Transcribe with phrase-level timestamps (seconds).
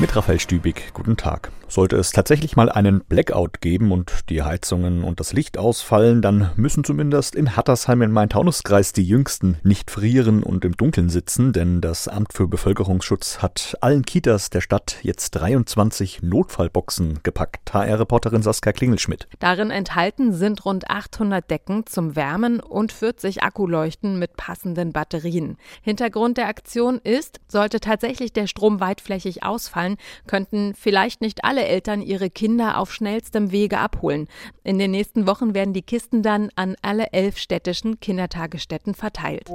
[0.00, 1.50] Mit Raphael Stübig, guten Tag.
[1.66, 6.50] Sollte es tatsächlich mal einen Blackout geben und die Heizungen und das Licht ausfallen, dann
[6.56, 11.82] müssen zumindest in Hattersheim im Main-Taunus-Kreis die Jüngsten nicht frieren und im Dunkeln sitzen, denn
[11.82, 17.74] das Amt für Bevölkerungsschutz hat allen Kitas der Stadt jetzt 23 Notfallboxen gepackt.
[17.74, 19.28] HR-Reporterin Saskia Klingelschmidt.
[19.40, 25.58] Darin enthalten sind rund 800 Decken zum Wärmen und 40 Akkuleuchten mit passenden Batterien.
[25.82, 29.87] Hintergrund der Aktion ist, sollte tatsächlich der Strom weitflächig ausfallen,
[30.26, 34.28] könnten vielleicht nicht alle alle Eltern ihre Kinder auf schnellstem Wege abholen.
[34.62, 39.50] In den nächsten Wochen werden die Kisten dann an alle elf städtischen Kindertagesstätten verteilt.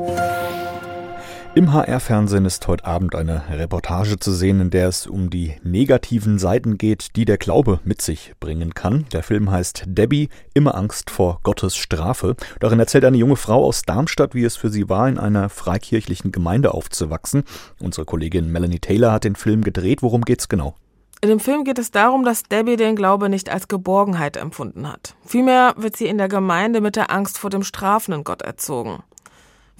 [1.55, 6.39] Im HR-Fernsehen ist heute Abend eine Reportage zu sehen, in der es um die negativen
[6.39, 9.05] Seiten geht, die der Glaube mit sich bringen kann.
[9.13, 12.35] Der Film heißt Debbie, immer Angst vor Gottes Strafe.
[12.59, 16.31] Darin erzählt eine junge Frau aus Darmstadt, wie es für sie war, in einer freikirchlichen
[16.31, 17.43] Gemeinde aufzuwachsen.
[17.79, 20.01] Unsere Kollegin Melanie Taylor hat den Film gedreht.
[20.01, 20.73] Worum geht's genau?
[21.21, 25.15] In dem Film geht es darum, dass Debbie den Glaube nicht als Geborgenheit empfunden hat.
[25.23, 29.03] Vielmehr wird sie in der Gemeinde mit der Angst vor dem strafenden Gott erzogen.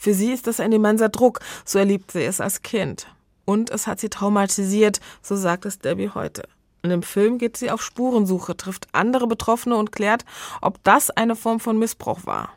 [0.04, 3.08] Für sie ist das ein immenser Druck, so erlebt sie es als Kind.
[3.46, 6.44] Und es hat sie traumatisiert, so sagt es Debbie heute.
[6.82, 10.26] In dem Film geht sie auf Spurensuche, trifft andere Betroffene und klärt,
[10.62, 12.50] ob das eine Form von Missbrauch war.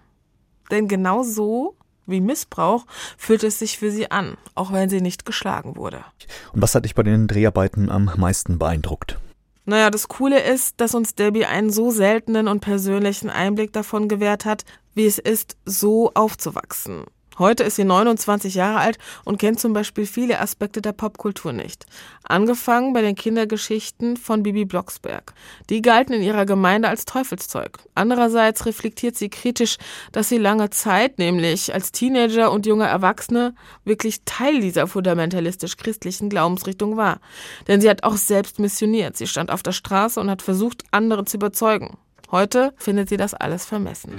[0.72, 2.84] Denn genau so wie Missbrauch
[3.17, 6.05] fühlt es sich für sie an, auch wenn sie nicht geschlagen wurde.
[6.52, 9.20] Und was hat dich bei den Dreharbeiten am meisten beeindruckt?
[9.67, 14.44] Naja, das Coole ist, dass uns Debbie einen so seltenen und persönlichen Einblick davon gewährt
[14.44, 17.05] hat, wie es ist, so aufzuwachsen.
[17.39, 21.84] Heute ist sie 29 Jahre alt und kennt zum Beispiel viele Aspekte der Popkultur nicht.
[22.25, 25.34] Angefangen bei den Kindergeschichten von Bibi Blocksberg.
[25.69, 27.79] Die galten in ihrer Gemeinde als Teufelszeug.
[27.95, 29.77] Andererseits reflektiert sie kritisch,
[30.12, 36.97] dass sie lange Zeit, nämlich als Teenager und junge Erwachsene, wirklich Teil dieser fundamentalistisch-christlichen Glaubensrichtung
[36.97, 37.20] war.
[37.69, 39.17] Denn sie hat auch selbst missioniert.
[39.17, 41.98] Sie stand auf der Straße und hat versucht, andere zu überzeugen.
[42.30, 44.13] Heute findet sie das alles vermessen.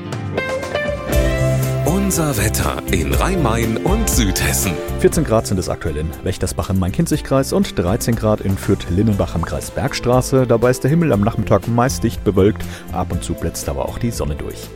[2.08, 4.72] Unser Wetter in Rhein-Main und Südhessen.
[5.02, 9.44] 14 Grad sind es aktuell in Wächtersbach im Main-Kinzig-Kreis und 13 Grad in Fürth-Linnenbach im
[9.44, 10.48] Kreis Bergstraße.
[10.48, 12.64] Dabei ist der Himmel am Nachmittag meist dicht bewölkt,
[12.94, 14.70] ab und zu blitzt aber auch die Sonne durch.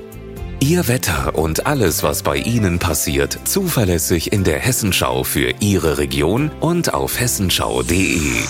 [0.59, 6.51] Ihr Wetter und alles, was bei Ihnen passiert, zuverlässig in der Hessenschau für Ihre Region
[6.59, 8.41] und auf hessenschau.de.